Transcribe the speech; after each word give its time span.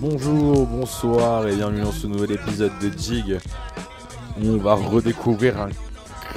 Bonjour, 0.00 0.66
bonsoir 0.66 1.46
et 1.46 1.54
bienvenue 1.54 1.82
dans 1.82 1.92
ce 1.92 2.06
nouvel 2.06 2.32
épisode 2.32 2.72
de 2.80 2.90
Jig 2.96 3.38
on 4.42 4.56
va 4.56 4.74
redécouvrir 4.74 5.60
un 5.60 5.68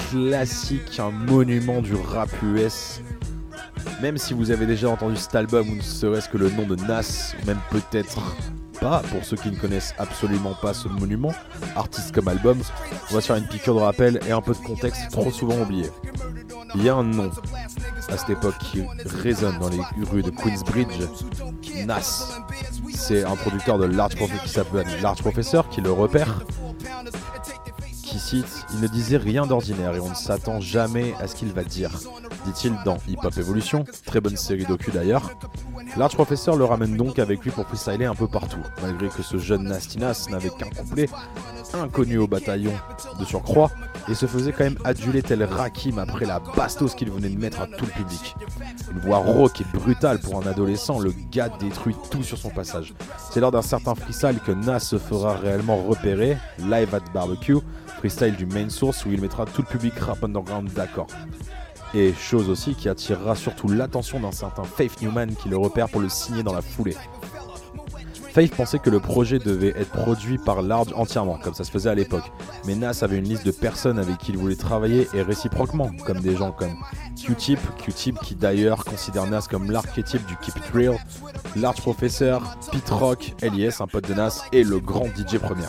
classique, 0.10 1.00
un 1.00 1.12
monument 1.12 1.82
du 1.82 1.96
rap 1.96 2.30
US. 2.44 3.02
Même 4.02 4.18
si 4.18 4.34
vous 4.34 4.52
avez 4.52 4.66
déjà 4.66 4.90
entendu 4.90 5.16
cet 5.16 5.36
album 5.36 5.70
ou 5.70 5.76
ne 5.76 5.82
serait-ce 5.82 6.28
que 6.28 6.38
le 6.38 6.50
nom 6.50 6.68
de 6.68 6.76
Nas, 6.76 7.36
même 7.48 7.60
peut-être 7.72 8.22
pas, 8.82 9.02
pour 9.10 9.24
ceux 9.24 9.38
qui 9.38 9.50
ne 9.50 9.56
connaissent 9.56 9.96
absolument 9.98 10.56
pas 10.62 10.74
ce 10.74 10.90
monument, 10.90 11.34
artiste 11.78 12.14
comme 12.14 12.28
album, 12.28 12.60
on 13.12 13.14
va 13.14 13.22
se 13.22 13.28
faire 13.28 13.38
une 13.38 13.48
piqûre 13.48 13.76
de 13.76 13.80
rappel 13.80 14.20
et 14.28 14.34
un 14.34 14.42
peu 14.42 14.52
de 14.52 14.58
contexte 14.58 15.10
trop 15.10 15.32
souvent 15.32 15.62
oublié. 15.62 15.90
Il 16.76 16.84
y 16.84 16.90
a 16.90 16.96
un 16.96 17.04
nom 17.04 17.32
à 18.14 18.18
cette 18.18 18.30
époque 18.30 18.58
qui 18.60 18.84
résonne 19.24 19.58
dans 19.58 19.70
les 19.70 19.82
rues 20.12 20.22
de 20.22 20.30
Queensbridge, 20.30 21.02
Nas. 21.86 22.42
C'est 22.94 23.24
un 23.24 23.36
producteur 23.36 23.80
de 23.80 23.86
Large 23.86 24.16
Professor 24.16 24.44
qui 24.44 24.50
s'appelle 24.50 24.88
Professor 25.20 25.70
qui 25.70 25.82
le 25.82 25.92
repère, 25.92 26.46
qui 28.04 28.20
cite 28.20 28.66
Il 28.74 28.82
ne 28.82 28.88
disait 28.88 29.18
rien 29.18 29.48
d'ordinaire 29.48 29.96
et 29.96 30.00
on 30.00 30.10
ne 30.10 30.16
s'attend 30.16 30.62
jamais 30.62 31.16
à 31.20 31.28
ce 31.28 31.36
qu'il 31.36 31.52
va 31.54 31.64
dire, 31.64 31.90
dit-il 32.46 32.76
dans 32.86 32.98
Hip 33.08 33.18
Hop 33.24 33.36
Evolution, 33.36 33.84
très 34.06 34.22
bonne 34.22 34.38
série 34.38 34.66
docu 34.66 34.92
d'ailleurs. 34.92 35.32
Large 35.98 36.14
Professor 36.14 36.56
le 36.56 36.66
ramène 36.66 36.96
donc 36.96 37.18
avec 37.18 37.44
lui 37.44 37.50
pour 37.50 37.66
freestyler 37.66 38.06
un 38.06 38.16
peu 38.16 38.28
partout, 38.28 38.62
malgré 38.84 39.10
que 39.10 39.24
ce 39.24 39.38
jeune 39.38 39.64
Nasty 39.64 39.98
Nas 39.98 40.28
n'avait 40.30 40.50
qu'un 40.52 40.70
couplet, 40.70 41.10
inconnu 41.74 42.20
au 42.20 42.28
bataillon 42.28 42.74
de 43.20 43.26
surcroît, 43.26 43.72
et 44.10 44.16
se 44.16 44.26
faisait 44.26 44.52
quand 44.52 44.64
même 44.64 44.78
aduler 44.84 45.22
tel 45.22 45.44
Rakim 45.44 45.98
après 45.98 46.26
la 46.26 46.40
bastos 46.40 46.96
qu'il 46.96 47.10
venait 47.10 47.30
de 47.30 47.40
mettre 47.40 47.62
à 47.62 47.68
tout 47.68 47.86
le 47.86 47.92
public. 47.92 48.36
Une 48.92 49.00
voix 49.00 49.18
rauque 49.18 49.62
et 49.62 49.78
brutale 49.78 50.20
pour 50.20 50.42
un 50.42 50.48
adolescent, 50.48 51.00
le 51.00 51.14
gars 51.32 51.50
détruit 51.60 51.96
tout 52.12 52.24
sur 52.24 52.38
son 52.38 52.50
passage. 52.50 52.94
C'est 53.32 53.40
lors 53.40 53.52
d'un 53.52 53.62
certain 53.62 53.96
freestyle 53.96 54.40
que 54.46 54.52
Nas 54.52 54.80
se 54.80 54.98
fera 54.98 55.36
réellement 55.36 55.78
repérer, 55.78 56.38
live 56.60 56.94
at 56.94 57.12
barbecue, 57.14 57.58
freestyle 57.98 58.36
du 58.36 58.46
main 58.46 58.70
source 58.70 59.06
où 59.06 59.12
il 59.12 59.22
mettra 59.22 59.46
tout 59.46 59.62
le 59.62 59.68
public 59.68 59.98
rap 60.00 60.24
underground 60.24 60.72
d'accord. 60.74 61.08
Et 61.94 62.14
chose 62.14 62.50
aussi 62.50 62.74
qui 62.74 62.90
attirera 62.90 63.36
surtout 63.36 63.68
l'attention 63.68 64.20
d'un 64.20 64.32
certain 64.32 64.64
Faith 64.64 65.02
Newman 65.02 65.36
qui 65.36 65.48
le 65.48 65.58
repère 65.58 65.90
pour 65.90 66.02
le 66.02 66.10
signer 66.10 66.42
dans 66.42 66.54
la 66.54 66.62
foulée. 66.62 66.98
Faith 68.34 68.56
pensait 68.56 68.80
que 68.80 68.90
le 68.90 69.00
projet 69.00 69.38
devait 69.38 69.76
être 69.78 69.92
produit 69.92 70.40
par 70.40 70.64
Large 70.64 70.92
entièrement, 70.96 71.38
comme 71.38 71.54
ça 71.54 71.64
se 71.64 71.70
faisait 71.70 71.92
à 71.92 71.94
l'époque. 71.94 72.32
Mais 72.66 72.74
Nas 72.74 73.04
avait 73.04 73.20
une 73.20 73.30
liste 73.30 73.46
de 73.46 73.52
personnes 73.52 74.00
avec 74.00 74.18
qui 74.18 74.32
il 74.32 74.40
voulait 74.40 74.56
travailler 74.56 75.08
et 75.14 75.22
réciproquement, 75.22 75.92
comme 76.04 76.20
des 76.20 76.36
gens 76.36 76.52
comme 76.52 76.74
Q-Tip, 77.16 77.60
Q-Tip 77.78 78.18
qui 78.24 78.34
d'ailleurs 78.34 78.86
considère 78.86 79.28
Nas 79.28 79.46
comme 79.48 79.70
l'archétype 79.70 80.26
du 80.26 80.36
Keep 80.38 80.58
It 80.58 80.72
Real, 80.74 80.98
Large 81.56 81.82
Professor, 81.82 82.42
Pete 82.72 82.90
Rock, 82.90 83.36
Elias, 83.44 83.78
un 83.82 83.86
pote 83.86 84.08
de 84.08 84.16
Nas, 84.16 84.42
et 84.52 84.64
le 84.64 84.80
grand 84.80 85.06
DJ 85.06 85.38
Premier. 85.38 85.68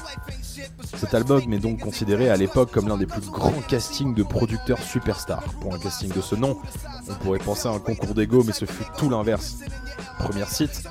Cet 0.96 1.12
album 1.12 1.52
est 1.52 1.58
donc 1.58 1.80
considéré 1.80 2.30
à 2.30 2.36
l'époque 2.38 2.70
comme 2.70 2.88
l'un 2.88 2.96
des 2.96 3.04
plus 3.04 3.20
grands 3.30 3.60
castings 3.68 4.14
de 4.14 4.22
producteurs 4.22 4.82
superstars. 4.82 5.44
Pour 5.60 5.74
un 5.74 5.78
casting 5.78 6.10
de 6.14 6.22
ce 6.22 6.34
nom, 6.34 6.56
on 7.10 7.14
pourrait 7.16 7.40
penser 7.40 7.68
à 7.68 7.72
un 7.72 7.78
concours 7.78 8.14
d'ego, 8.14 8.42
mais 8.42 8.54
ce 8.54 8.64
fut 8.64 8.84
tout 8.96 9.10
l'inverse. 9.10 9.58
Premier 10.18 10.46
site, 10.46 10.84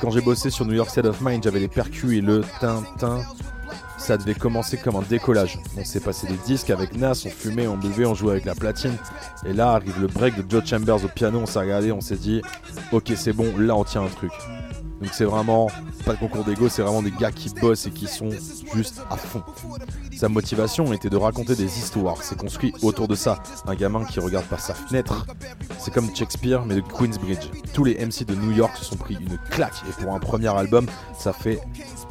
quand 0.00 0.10
j'ai 0.10 0.20
bossé 0.20 0.50
sur 0.50 0.64
New 0.64 0.74
York 0.74 0.90
State 0.90 1.04
of 1.04 1.20
Mind, 1.20 1.42
j'avais 1.42 1.60
les 1.60 1.68
percus 1.68 2.18
et 2.18 2.20
le 2.20 2.42
tintin. 2.60 3.20
Ça 3.98 4.16
devait 4.16 4.34
commencer 4.34 4.78
comme 4.78 4.96
un 4.96 5.02
décollage. 5.02 5.58
On 5.76 5.84
s'est 5.84 6.00
passé 6.00 6.26
des 6.26 6.38
disques 6.46 6.70
avec 6.70 6.96
Nas, 6.96 7.22
on 7.26 7.30
fumait, 7.30 7.66
on 7.66 7.76
buvait, 7.76 8.06
on 8.06 8.14
jouait 8.14 8.32
avec 8.32 8.44
la 8.46 8.54
platine. 8.54 8.96
Et 9.44 9.52
là 9.52 9.72
arrive 9.72 10.00
le 10.00 10.06
break 10.06 10.36
de 10.36 10.50
Joe 10.50 10.64
Chambers 10.64 11.04
au 11.04 11.08
piano, 11.08 11.40
on 11.40 11.46
s'est 11.46 11.58
regardé, 11.58 11.92
on 11.92 12.00
s'est 12.00 12.16
dit, 12.16 12.40
ok 12.92 13.12
c'est 13.14 13.34
bon, 13.34 13.52
là 13.58 13.76
on 13.76 13.84
tient 13.84 14.02
un 14.02 14.08
truc. 14.08 14.32
Donc 15.00 15.10
c'est 15.12 15.24
vraiment 15.24 15.68
pas 16.04 16.12
de 16.12 16.18
concours 16.18 16.44
d'ego, 16.44 16.68
c'est 16.68 16.82
vraiment 16.82 17.02
des 17.02 17.10
gars 17.10 17.32
qui 17.32 17.48
bossent 17.50 17.86
et 17.86 17.90
qui 17.90 18.06
sont 18.06 18.30
juste 18.74 19.02
à 19.10 19.16
fond. 19.16 19.42
Sa 20.14 20.28
motivation 20.28 20.92
était 20.92 21.08
de 21.08 21.16
raconter 21.16 21.54
des 21.54 21.78
histoires, 21.78 22.22
c'est 22.22 22.36
construit 22.36 22.74
autour 22.82 23.08
de 23.08 23.14
ça. 23.14 23.42
Un 23.66 23.74
gamin 23.74 24.04
qui 24.04 24.20
regarde 24.20 24.44
par 24.46 24.60
sa 24.60 24.74
fenêtre, 24.74 25.26
c'est 25.78 25.92
comme 25.92 26.14
Shakespeare 26.14 26.64
mais 26.66 26.74
de 26.74 26.82
Queensbridge. 26.82 27.48
Tous 27.72 27.84
les 27.84 27.94
MC 27.94 28.24
de 28.24 28.34
New 28.34 28.52
York 28.52 28.76
se 28.76 28.84
sont 28.84 28.96
pris 28.96 29.14
une 29.14 29.38
claque 29.50 29.82
et 29.88 30.02
pour 30.02 30.14
un 30.14 30.18
premier 30.18 30.48
album, 30.48 30.86
ça 31.18 31.32
fait 31.32 31.60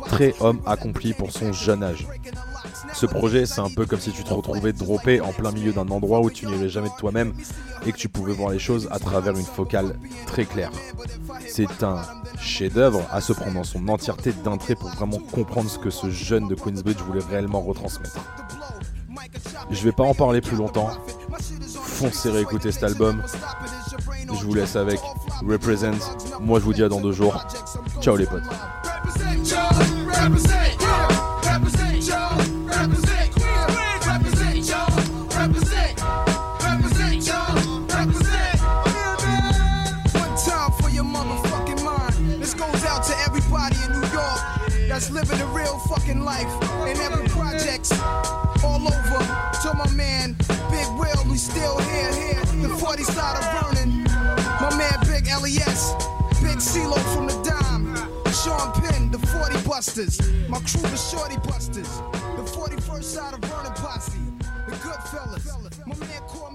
très 0.06 0.34
homme 0.40 0.60
accompli 0.66 1.14
pour 1.14 1.32
son 1.32 1.54
jeune 1.54 1.84
âge. 1.84 2.08
Ce 2.94 3.06
projet, 3.06 3.46
c'est 3.46 3.62
un 3.62 3.70
peu 3.70 3.86
comme 3.86 4.00
si 4.00 4.12
tu 4.12 4.24
te 4.24 4.34
retrouvais 4.34 4.74
droppé 4.74 5.22
en 5.22 5.32
plein 5.32 5.52
milieu 5.52 5.72
d'un 5.72 5.88
endroit 5.90 6.22
où 6.22 6.30
tu 6.30 6.46
n'irais 6.46 6.70
jamais 6.70 6.90
de 6.90 6.96
toi-même 6.98 7.34
et 7.86 7.92
que 7.92 7.98
tu 7.98 8.10
pouvais 8.10 8.34
voir 8.34 8.52
les 8.52 8.60
choses 8.60 8.88
à 8.92 9.00
travers 9.00 9.36
une 9.36 9.46
focale 9.46 9.98
très 10.26 10.46
claire. 10.46 10.72
C'est 11.48 11.84
un 11.84 12.02
chef-d'œuvre 12.40 13.06
à 13.12 13.22
se 13.22 13.34
prendre 13.34 13.54
dans 13.54 13.64
son 13.64 13.88
entièreté 13.88 14.34
d'entrée 14.44 14.76
pour 14.76 14.90
vraiment 14.90 15.20
comprendre 15.20 15.70
ce 15.70 15.80
que 15.80 15.90
ce 15.90 16.10
jeune 16.10 16.48
de 16.48 16.56
Queensbridge 16.56 17.02
voulait 17.02 17.24
réellement 17.30 17.62
retransmettre. 17.62 18.20
Je 19.70 19.84
vais 19.84 19.92
pas 19.92 20.04
en 20.04 20.14
parler 20.14 20.42
plus 20.42 20.58
longtemps. 20.58 20.90
Foncez 21.72 22.30
réécouter 22.30 22.72
cet 22.72 22.84
album. 22.84 23.22
Je 24.28 24.46
vous 24.46 24.54
laisse 24.54 24.76
avec 24.76 25.00
Represent. 25.48 26.16
Moi, 26.40 26.60
je 26.60 26.66
vous 26.66 26.74
dis 26.74 26.84
à 26.84 26.90
dans 26.90 27.02
deux 27.02 27.12
jours. 27.12 27.46
Ciao 28.02 28.16
les 28.16 28.26
potes. 28.26 28.44
Living 45.08 45.40
a 45.40 45.46
real 45.48 45.80
fucking 45.88 46.20
life 46.26 46.52
and 46.86 47.00
every 47.00 47.26
projects 47.30 47.92
all 48.64 48.84
over. 48.84 49.20
To 49.64 49.74
my 49.74 49.90
man, 49.96 50.36
Big 50.70 50.88
Will, 51.00 51.24
we 51.32 51.38
still 51.38 51.80
here, 51.80 52.14
here. 52.14 52.46
The 52.68 52.68
40 52.68 53.04
side 53.04 53.38
of 53.40 53.46
burning. 53.64 54.04
My 54.04 54.76
man, 54.76 55.00
Big 55.08 55.26
LES. 55.28 55.94
Big 56.44 56.60
CeeLo 56.60 57.00
from 57.16 57.28
the 57.28 57.40
dime. 57.48 57.96
Sean 58.34 58.74
Penn, 58.74 59.10
the 59.10 59.20
40 59.20 59.68
Busters. 59.68 60.20
My 60.50 60.60
crew, 60.60 60.82
the 60.82 60.98
Shorty 60.98 61.38
Busters. 61.48 61.88
The 62.36 62.44
41st 62.44 63.04
side 63.04 63.34
of 63.36 63.40
Vernon 63.40 63.74
Posse. 63.76 64.20
The 64.68 64.76
Goodfellas. 64.84 65.88
My 65.88 65.96
man, 65.96 66.22
Core 66.28 66.52